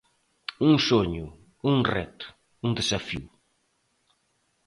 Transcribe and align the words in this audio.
Un 0.69 0.73
soño, 0.89 1.25
un 1.71 1.77
reto, 1.95 2.27
un 2.65 2.71
desafío. 2.79 3.29